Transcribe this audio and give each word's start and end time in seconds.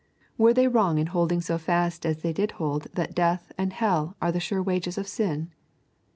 Were 0.35 0.51
they 0.51 0.67
wrong 0.67 0.97
in 0.97 1.05
holding 1.13 1.41
so 1.41 1.59
fast 1.59 2.07
as 2.07 2.23
they 2.23 2.33
did 2.33 2.53
hold 2.53 2.87
that 2.95 3.13
death 3.13 3.51
and 3.55 3.71
hell 3.71 4.15
are 4.19 4.31
the 4.31 4.39
sure 4.39 4.63
wages 4.63 4.97
of 4.97 5.07
sin? 5.07 5.51